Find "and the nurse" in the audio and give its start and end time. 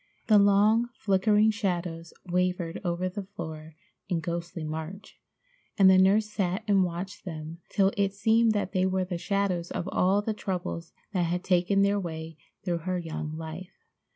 5.77-6.27